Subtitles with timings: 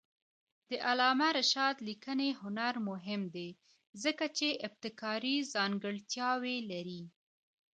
[0.69, 3.49] د علامه رشاد لیکنی هنر مهم دی
[4.03, 7.03] ځکه چې ابتکاري ځانګړتیاوې لري.